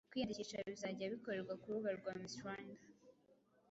Kwiyandikisha 0.11 0.65
bizajya 0.67 1.11
bikorerwa 1.13 1.53
ku 1.61 1.65
rubuga 1.71 1.91
rwa 1.99 2.11
Miss 2.19 2.35
Rwanda 2.41 2.83